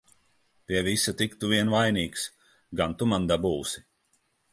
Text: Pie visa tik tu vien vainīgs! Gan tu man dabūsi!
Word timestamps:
Pie 0.69 0.79
visa 0.87 1.11
tik 1.19 1.35
tu 1.43 1.49
vien 1.51 1.69
vainīgs! 1.73 2.23
Gan 2.81 2.97
tu 3.03 3.09
man 3.13 3.29
dabūsi! 3.33 3.85